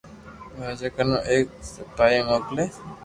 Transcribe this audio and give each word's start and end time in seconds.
راجا 0.61 0.89
ڪنو 0.95 1.17
ايڪ 1.31 1.47
سپايو 1.73 2.21
موڪلي 2.29 2.65